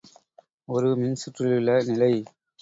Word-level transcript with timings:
ஒரு 0.67 0.89
மின்சுற்றிலுள்ள 0.95 1.77
நிலை. 1.83 2.11